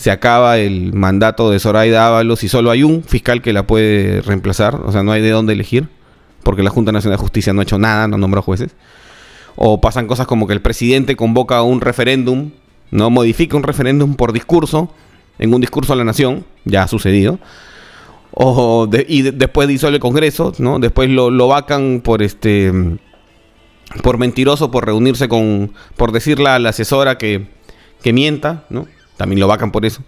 se 0.01 0.09
acaba 0.09 0.57
el 0.57 0.93
mandato 0.93 1.51
de 1.51 1.59
Zoraida 1.59 2.07
Ábalos 2.07 2.43
y 2.43 2.49
solo 2.49 2.71
hay 2.71 2.81
un 2.81 3.03
fiscal 3.03 3.43
que 3.43 3.53
la 3.53 3.67
puede 3.67 4.21
reemplazar, 4.21 4.81
o 4.83 4.91
sea, 4.91 5.03
no 5.03 5.11
hay 5.11 5.21
de 5.21 5.29
dónde 5.29 5.53
elegir, 5.53 5.89
porque 6.41 6.63
la 6.63 6.71
Junta 6.71 6.91
Nacional 6.91 7.19
de 7.19 7.21
Justicia 7.21 7.53
no 7.53 7.59
ha 7.59 7.63
hecho 7.63 7.77
nada, 7.77 8.07
no 8.07 8.17
nombra 8.17 8.41
jueces. 8.41 8.71
O 9.55 9.79
pasan 9.79 10.07
cosas 10.07 10.25
como 10.25 10.47
que 10.47 10.53
el 10.53 10.61
presidente 10.61 11.15
convoca 11.15 11.61
un 11.61 11.81
referéndum, 11.81 12.49
no 12.89 13.11
modifica 13.11 13.55
un 13.55 13.61
referéndum 13.61 14.15
por 14.15 14.33
discurso, 14.33 14.91
en 15.37 15.53
un 15.53 15.61
discurso 15.61 15.93
a 15.93 15.95
la 15.95 16.03
nación, 16.03 16.45
ya 16.65 16.81
ha 16.81 16.87
sucedido. 16.87 17.37
O 18.31 18.89
y 19.07 19.21
después 19.21 19.67
disuelve 19.67 19.97
el 19.97 20.01
Congreso, 20.01 20.51
¿no? 20.57 20.79
Después 20.79 21.11
lo, 21.11 21.29
lo 21.29 21.47
vacan 21.47 22.01
por 22.03 22.23
este 22.23 22.71
por 24.01 24.17
mentiroso, 24.17 24.71
por 24.71 24.87
reunirse 24.87 25.29
con, 25.29 25.73
por 25.95 26.11
decirle 26.11 26.49
a 26.49 26.57
la 26.57 26.69
asesora 26.69 27.19
que, 27.19 27.49
que 28.01 28.13
mienta, 28.13 28.63
¿no? 28.71 28.87
También 29.17 29.39
lo 29.39 29.47
vacan 29.47 29.71
por 29.71 29.85
eso. 29.85 30.03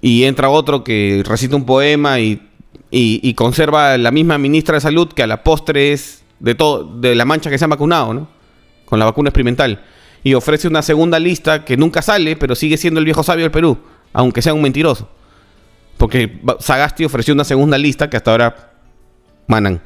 Y 0.00 0.24
entra 0.24 0.48
otro 0.48 0.84
que 0.84 1.22
recita 1.24 1.56
un 1.56 1.64
poema 1.64 2.20
y, 2.20 2.42
y, 2.90 3.34
conserva 3.34 3.96
la 3.98 4.10
misma 4.10 4.38
ministra 4.38 4.74
de 4.74 4.80
salud 4.80 5.08
que 5.08 5.22
a 5.22 5.26
la 5.26 5.42
postre 5.42 5.92
es 5.92 6.22
de, 6.40 6.54
todo, 6.54 6.84
de 6.84 7.14
la 7.14 7.24
mancha 7.24 7.50
que 7.50 7.58
se 7.58 7.64
ha 7.64 7.68
vacunado, 7.68 8.14
¿no? 8.14 8.28
Con 8.84 8.98
la 8.98 9.04
vacuna 9.04 9.30
experimental. 9.30 9.82
Y 10.22 10.34
ofrece 10.34 10.68
una 10.68 10.82
segunda 10.82 11.18
lista 11.18 11.64
que 11.64 11.76
nunca 11.76 12.02
sale, 12.02 12.36
pero 12.36 12.54
sigue 12.54 12.76
siendo 12.76 13.00
el 13.00 13.04
viejo 13.04 13.22
sabio 13.22 13.44
del 13.44 13.52
Perú, 13.52 13.78
aunque 14.12 14.42
sea 14.42 14.54
un 14.54 14.62
mentiroso. 14.62 15.08
Porque 15.96 16.40
Sagasti 16.60 17.04
ofreció 17.04 17.32
una 17.34 17.44
segunda 17.44 17.78
lista 17.78 18.10
que 18.10 18.16
hasta 18.16 18.30
ahora 18.32 18.72
manan. 19.46 19.80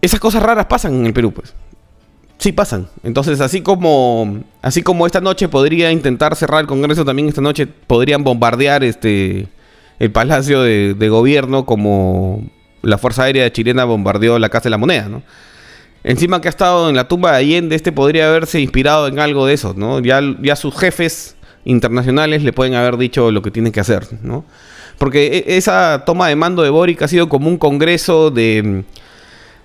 Esas 0.00 0.20
cosas 0.20 0.42
raras 0.42 0.66
pasan 0.66 0.94
en 0.94 1.06
el 1.06 1.12
Perú, 1.12 1.32
pues. 1.32 1.54
Sí 2.40 2.52
pasan. 2.52 2.88
Entonces, 3.02 3.42
así 3.42 3.60
como 3.60 4.42
así 4.62 4.82
como 4.82 5.04
esta 5.04 5.20
noche 5.20 5.48
podría 5.48 5.92
intentar 5.92 6.34
cerrar 6.36 6.62
el 6.62 6.66
Congreso, 6.66 7.04
también 7.04 7.28
esta 7.28 7.42
noche 7.42 7.66
podrían 7.66 8.24
bombardear 8.24 8.82
este 8.82 9.46
el 9.98 10.10
Palacio 10.10 10.62
de, 10.62 11.08
Gobierno 11.10 11.66
como 11.66 12.42
la 12.80 12.96
Fuerza 12.96 13.24
Aérea 13.24 13.52
chilena 13.52 13.84
bombardeó 13.84 14.38
la 14.38 14.48
Casa 14.48 14.64
de 14.64 14.70
la 14.70 14.78
Moneda, 14.78 15.08
¿no? 15.10 15.22
Encima 16.02 16.40
que 16.40 16.48
ha 16.48 16.50
estado 16.50 16.88
en 16.88 16.96
la 16.96 17.08
tumba 17.08 17.32
de 17.32 17.36
Allende, 17.36 17.76
este 17.76 17.92
podría 17.92 18.30
haberse 18.30 18.58
inspirado 18.58 19.06
en 19.06 19.18
algo 19.18 19.44
de 19.44 19.52
eso, 19.52 19.74
¿no? 19.76 20.00
Ya, 20.00 20.22
ya 20.40 20.56
sus 20.56 20.74
jefes 20.74 21.36
internacionales 21.66 22.42
le 22.42 22.54
pueden 22.54 22.74
haber 22.74 22.96
dicho 22.96 23.30
lo 23.30 23.42
que 23.42 23.50
tienen 23.50 23.70
que 23.70 23.80
hacer, 23.80 24.06
¿no? 24.22 24.46
Porque 24.96 25.44
e, 25.46 25.58
esa 25.58 26.04
toma 26.06 26.28
de 26.28 26.36
mando 26.36 26.62
de 26.62 26.70
Boric 26.70 27.02
ha 27.02 27.08
sido 27.08 27.28
como 27.28 27.50
un 27.50 27.58
congreso 27.58 28.30
de 28.30 28.84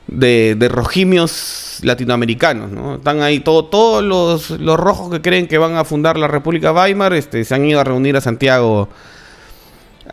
de, 0.07 0.55
de 0.57 0.69
rojimios 0.69 1.79
latinoamericanos, 1.83 2.71
¿no? 2.71 2.95
Están 2.95 3.21
ahí 3.21 3.39
todos 3.39 4.03
los, 4.03 4.51
los, 4.51 4.79
rojos 4.79 5.11
que 5.11 5.21
creen 5.21 5.47
que 5.47 5.57
van 5.57 5.75
a 5.75 5.83
fundar 5.83 6.17
la 6.17 6.27
República 6.27 6.71
Weimar, 6.71 7.13
este, 7.13 7.43
se 7.43 7.55
han 7.55 7.65
ido 7.65 7.79
a 7.79 7.83
reunir 7.83 8.15
a 8.15 8.21
Santiago 8.21 8.89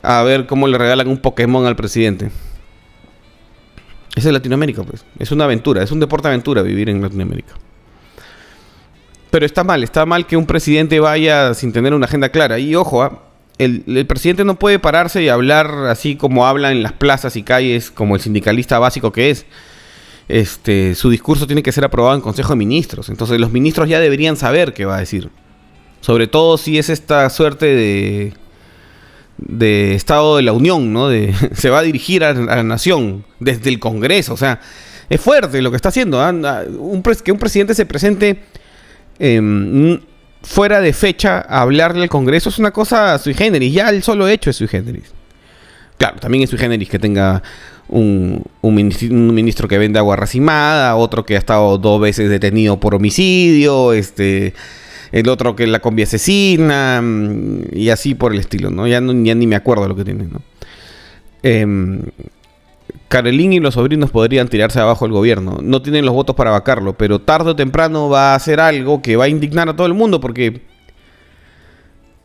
a 0.02 0.22
ver 0.22 0.46
cómo 0.46 0.66
le 0.68 0.78
regalan 0.78 1.08
un 1.08 1.18
Pokémon 1.18 1.66
al 1.66 1.76
presidente. 1.76 2.30
Esa 4.14 4.28
es 4.28 4.32
Latinoamérica, 4.32 4.82
pues. 4.82 5.04
Es 5.18 5.30
una 5.32 5.44
aventura, 5.44 5.82
es 5.82 5.90
un 5.90 6.00
deporte 6.00 6.28
aventura 6.28 6.62
vivir 6.62 6.88
en 6.88 7.00
Latinoamérica. 7.00 7.54
Pero 9.30 9.46
está 9.46 9.64
mal, 9.64 9.82
está 9.82 10.04
mal 10.04 10.26
que 10.26 10.36
un 10.36 10.46
presidente 10.46 11.00
vaya 11.00 11.54
sin 11.54 11.72
tener 11.72 11.94
una 11.94 12.06
agenda 12.06 12.28
clara. 12.28 12.58
Y 12.58 12.74
ojo, 12.74 13.02
¿ah? 13.02 13.22
el, 13.56 13.84
el, 13.86 14.06
presidente 14.06 14.44
no 14.44 14.58
puede 14.58 14.78
pararse 14.78 15.22
y 15.22 15.30
hablar 15.30 15.70
así 15.88 16.16
como 16.16 16.46
habla 16.46 16.72
en 16.72 16.82
las 16.82 16.92
plazas 16.92 17.36
y 17.36 17.42
calles, 17.42 17.90
como 17.90 18.16
el 18.16 18.20
sindicalista 18.20 18.78
básico 18.78 19.12
que 19.12 19.30
es 19.30 19.46
este, 20.28 20.94
su 20.94 21.10
discurso 21.10 21.46
tiene 21.46 21.62
que 21.62 21.72
ser 21.72 21.84
aprobado 21.84 22.14
en 22.14 22.20
Consejo 22.20 22.50
de 22.50 22.56
Ministros. 22.56 23.08
Entonces 23.08 23.40
los 23.40 23.52
ministros 23.52 23.88
ya 23.88 24.00
deberían 24.00 24.36
saber 24.36 24.72
qué 24.72 24.84
va 24.84 24.96
a 24.96 25.00
decir. 25.00 25.30
Sobre 26.00 26.26
todo 26.26 26.58
si 26.58 26.78
es 26.78 26.88
esta 26.88 27.28
suerte 27.30 27.66
de, 27.66 28.32
de 29.38 29.94
Estado 29.94 30.36
de 30.36 30.42
la 30.42 30.52
Unión, 30.52 30.92
¿no? 30.92 31.08
De, 31.08 31.34
se 31.54 31.70
va 31.70 31.80
a 31.80 31.82
dirigir 31.82 32.24
a, 32.24 32.32
la 32.32 32.62
nación 32.62 33.24
desde 33.40 33.70
el 33.70 33.78
Congreso. 33.78 34.34
O 34.34 34.36
sea, 34.36 34.60
es 35.08 35.20
fuerte 35.20 35.62
lo 35.62 35.70
que 35.70 35.76
está 35.76 35.90
haciendo. 35.90 36.20
¿ah? 36.20 36.32
Ah, 36.44 36.62
un 36.78 37.02
que 37.02 37.32
un 37.32 37.38
presidente 37.38 37.74
se 37.74 37.86
presente 37.86 38.44
em, 39.18 40.00
fuera 40.42 40.80
de 40.80 40.92
fecha 40.92 41.44
a 41.48 41.62
hablarle 41.62 42.02
al 42.02 42.08
Congreso 42.08 42.48
es 42.48 42.58
una 42.58 42.70
cosa 42.70 43.18
sui 43.18 43.34
generis. 43.34 43.72
Ya 43.72 43.88
el 43.90 44.02
solo 44.02 44.28
hecho 44.28 44.50
es 44.50 44.56
sui 44.56 44.68
generis. 44.68 45.12
Claro, 45.98 46.18
también 46.18 46.44
es 46.44 46.50
sui 46.50 46.58
generis 46.58 46.88
que 46.88 46.98
tenga 46.98 47.42
un, 47.92 48.42
ministro, 49.34 49.68
que 49.68 49.78
vende 49.78 49.98
agua 49.98 50.16
racimada, 50.16 50.96
otro 50.96 51.24
que 51.24 51.36
ha 51.36 51.38
estado 51.38 51.78
dos 51.78 52.00
veces 52.00 52.30
detenido 52.30 52.80
por 52.80 52.94
homicidio, 52.94 53.92
este 53.92 54.54
el 55.12 55.28
otro 55.28 55.54
que 55.54 55.66
la 55.66 55.80
combi 55.80 56.02
asesina, 56.02 57.00
mm, 57.02 57.64
y 57.74 57.90
así 57.90 58.14
por 58.14 58.32
el 58.32 58.40
estilo, 58.40 58.70
¿no? 58.70 58.86
Ya, 58.86 59.00
ni 59.00 59.46
me 59.46 59.56
acuerdo 59.56 59.86
lo 59.86 59.94
que 59.94 60.04
tiene, 60.04 60.24
¿no? 60.24 60.40
Eh, 61.42 61.66
y 63.34 63.60
los 63.60 63.74
sobrinos 63.74 64.10
podrían 64.10 64.48
tirarse 64.48 64.80
abajo 64.80 65.04
el 65.04 65.12
gobierno. 65.12 65.58
No 65.62 65.82
tienen 65.82 66.06
los 66.06 66.14
votos 66.14 66.34
para 66.34 66.50
vacarlo, 66.50 66.94
pero 66.96 67.18
tarde 67.18 67.50
o 67.50 67.56
temprano 67.56 68.08
va 68.08 68.32
a 68.32 68.34
hacer 68.36 68.58
algo 68.58 69.02
que 69.02 69.16
va 69.16 69.24
a 69.24 69.28
indignar 69.28 69.68
a 69.68 69.76
todo 69.76 69.86
el 69.86 69.92
mundo 69.92 70.18
porque 70.18 70.62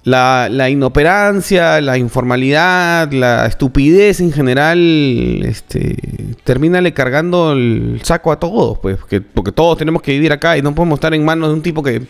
la, 0.07 0.69
inoperancia, 0.69 1.81
la 1.81 1.97
informalidad, 1.97 3.11
la 3.11 3.45
estupidez 3.45 4.21
en 4.21 4.31
general, 4.31 5.41
este, 5.43 5.97
termina 6.45 6.77
cargando 6.91 7.51
el 7.51 7.99
saco 8.03 8.31
a 8.31 8.39
todos, 8.39 8.79
pues, 8.79 8.97
porque, 8.97 9.19
porque 9.19 9.51
todos 9.51 9.77
tenemos 9.77 10.01
que 10.01 10.13
vivir 10.13 10.31
acá 10.31 10.57
y 10.57 10.61
no 10.61 10.73
podemos 10.73 10.97
estar 10.97 11.13
en 11.13 11.25
manos 11.25 11.49
de 11.49 11.55
un 11.55 11.61
tipo 11.61 11.83
que 11.83 12.03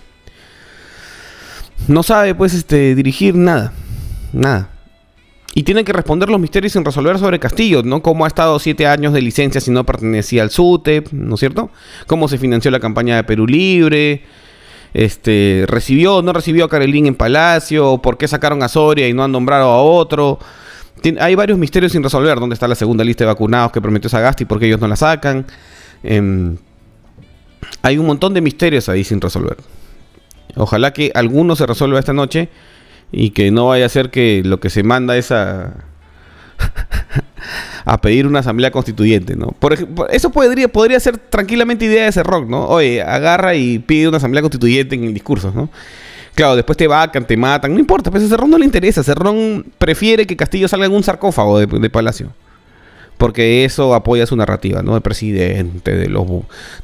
no 1.88 2.04
sabe, 2.04 2.36
pues, 2.36 2.54
este, 2.54 2.94
dirigir 2.94 3.34
nada, 3.34 3.74
nada. 4.32 4.70
Y 5.56 5.64
tiene 5.64 5.84
que 5.84 5.92
responder 5.92 6.30
los 6.30 6.40
misterios 6.40 6.74
sin 6.74 6.86
resolver 6.86 7.18
sobre 7.18 7.40
Castillo, 7.40 7.82
¿no? 7.82 8.04
Cómo 8.04 8.26
ha 8.26 8.28
estado 8.28 8.60
siete 8.60 8.86
años 8.86 9.12
de 9.12 9.24
licencia 9.24 9.60
si 9.60 9.72
no 9.72 9.84
pertenecía 9.88 10.44
al 10.44 10.52
SUTE, 10.52 11.06
¿no 11.14 11.34
es 11.34 11.40
cierto? 11.40 11.72
Cómo 12.06 12.28
se 12.28 12.38
financió 12.38 12.70
la 12.70 12.80
campaña 12.80 13.16
de 13.16 13.24
Perú 13.24 13.48
Libre, 13.48 14.22
este, 14.98 15.66
recibió 15.68 16.16
o 16.16 16.22
no 16.24 16.34
recibió 16.34 16.66
a 16.66 16.70
Karelín 16.70 17.06
en 17.06 17.14
Palacio, 17.14 18.00
por 18.00 18.18
qué 18.18 18.28
sacaron 18.28 18.64
a 18.64 18.68
Soria 18.68 19.08
y 19.08 19.14
no 19.14 19.24
han 19.24 19.32
nombrado 19.32 19.70
a 19.70 19.80
otro. 19.80 20.40
hay 21.20 21.36
varios 21.36 21.60
misterios 21.60 21.92
sin 21.92 22.02
resolver. 22.02 22.40
¿Dónde 22.40 22.56
está 22.56 22.68
la 22.68 22.74
segunda 22.74 23.04
lista 23.04 23.24
de 23.24 23.28
vacunados 23.28 23.72
que 23.72 23.80
prometió 23.80 24.10
Sagasti? 24.10 24.46
¿Por 24.46 24.60
qué 24.60 24.66
ellos 24.66 24.82
no 24.82 24.88
la 24.88 24.96
sacan? 24.96 25.46
Em, 26.02 26.58
hay 27.84 28.00
un 28.00 28.08
montón 28.08 28.34
de 28.34 28.42
misterios 28.42 28.90
ahí 28.90 29.04
sin 29.04 29.22
resolver. 29.22 29.58
Ojalá 30.56 30.94
que 30.94 31.12
alguno 31.14 31.56
se 31.56 31.68
resuelva 31.68 32.00
esta 32.00 32.14
noche 32.14 32.50
y 33.12 33.30
que 33.30 33.52
no 33.52 33.68
vaya 33.68 33.86
a 33.86 33.90
ser 33.90 34.10
que 34.10 34.42
lo 34.44 34.60
que 34.60 34.72
se 34.72 34.82
manda 34.82 35.16
es 35.16 35.32
a 35.32 35.76
a 37.90 38.02
pedir 38.02 38.28
una 38.28 38.40
asamblea 38.40 38.70
constituyente, 38.70 39.38
¿no? 39.38 39.48
Por 39.60 39.72
ejemplo, 39.72 40.10
eso 40.10 40.30
podría, 40.30 40.68
podría 40.68 41.00
ser 41.00 41.18
tranquilamente 41.18 41.86
idea 41.86 42.04
de 42.04 42.10
ese 42.10 42.22
rock, 42.22 42.46
¿no? 42.50 42.68
Oye, 42.68 43.02
agarra 43.02 43.56
y 43.56 43.80
pide 43.80 44.10
una 44.10 44.18
asamblea 44.18 44.42
constituyente 44.42 44.96
en 44.96 45.06
el 45.06 45.14
discurso, 45.14 45.54
¿no? 45.56 45.70
Claro, 46.36 46.58
después 46.58 46.78
te 46.78 46.86
vacan, 46.86 47.26
te 47.26 47.38
matan, 47.38 47.74
no 47.74 47.80
importa, 47.80 48.12
pues 48.12 48.24
a 48.24 48.28
Cerrón 48.28 48.50
no 48.52 48.58
le 48.58 48.66
interesa. 48.66 49.04
Cerrón 49.04 49.68
prefiere 49.78 50.28
que 50.28 50.36
Castillo 50.36 50.68
salga 50.68 50.86
en 50.86 50.92
un 50.92 51.02
sarcófago 51.02 51.60
de, 51.60 51.90
Palacio. 51.90 52.34
Porque 53.18 53.64
eso 53.64 53.96
apoya 53.96 54.26
su 54.26 54.36
narrativa, 54.36 54.84
¿no? 54.84 54.98
El 54.98 55.02
presidente 55.02 55.96
de 55.96 56.10
los, 56.10 56.28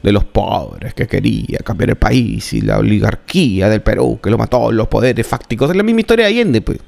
de 0.01 0.11
los 0.13 0.23
pobres 0.23 0.93
que 0.93 1.05
quería 1.05 1.59
cambiar 1.65 1.89
el 1.89 1.97
país 1.97 2.53
y 2.53 2.61
la 2.61 2.79
oligarquía 2.79 3.67
del 3.67 3.81
Perú 3.81 4.19
que 4.23 4.31
lo 4.31 4.37
mató, 4.37 4.71
los 4.71 4.87
poderes 4.87 5.27
fácticos. 5.27 5.69
Es 5.69 5.75
la 5.75 5.83
misma 5.83 5.99
historia 5.99 6.25
de 6.25 6.31
Allende, 6.31 6.61
pues. 6.61 6.79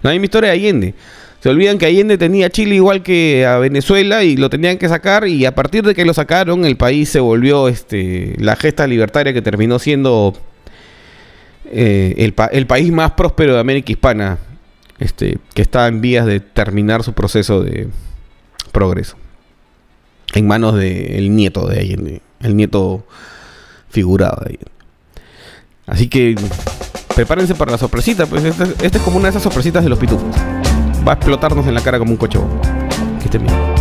La 0.00 0.12
misma 0.12 0.26
historia 0.26 0.50
de 0.50 0.56
Allende. 0.56 0.94
Se 1.42 1.48
olvidan 1.48 1.76
que 1.76 1.86
Allende 1.86 2.18
tenía 2.18 2.46
a 2.46 2.50
Chile 2.50 2.76
igual 2.76 3.02
que 3.02 3.44
a 3.44 3.58
Venezuela 3.58 4.22
y 4.22 4.36
lo 4.36 4.48
tenían 4.48 4.78
que 4.78 4.88
sacar 4.88 5.26
y 5.26 5.44
a 5.44 5.56
partir 5.56 5.84
de 5.84 5.92
que 5.92 6.04
lo 6.04 6.14
sacaron 6.14 6.64
el 6.64 6.76
país 6.76 7.08
se 7.08 7.18
volvió 7.18 7.66
este 7.66 8.36
la 8.38 8.54
gesta 8.54 8.86
libertaria 8.86 9.32
que 9.32 9.42
terminó 9.42 9.80
siendo 9.80 10.34
eh, 11.64 12.14
el, 12.52 12.66
país 12.66 12.92
más 12.92 13.12
próspero 13.12 13.54
de 13.54 13.58
América 13.60 13.90
Hispana, 13.90 14.38
este, 15.00 15.38
que 15.52 15.62
está 15.62 15.88
en 15.88 16.00
vías 16.00 16.26
de 16.26 16.38
terminar 16.38 17.02
su 17.02 17.12
proceso 17.12 17.60
de 17.60 17.88
progreso. 18.70 19.16
En 20.34 20.46
manos 20.46 20.76
del 20.76 21.34
nieto 21.34 21.66
de 21.66 21.80
Allende, 21.80 22.22
el 22.40 22.54
nieto 22.56 23.04
figurado 23.88 24.36
de 24.44 24.50
Allende. 24.50 24.70
Así 25.86 26.06
que 26.08 26.36
prepárense 27.16 27.56
para 27.56 27.72
la 27.72 27.78
sorpresita, 27.78 28.26
pues 28.26 28.44
esta, 28.44 28.64
es 28.80 28.92
como 28.98 29.16
una 29.16 29.24
de 29.24 29.30
esas 29.30 29.42
sorpresitas 29.42 29.82
de 29.82 29.90
los 29.90 29.98
pitufos. 29.98 30.36
Va 31.06 31.12
a 31.12 31.14
explotarnos 31.16 31.66
en 31.66 31.74
la 31.74 31.80
cara 31.80 31.98
como 31.98 32.12
un 32.12 32.16
coche. 32.16 32.38
Que 33.18 33.24
estén 33.24 33.42
bien. 33.42 33.71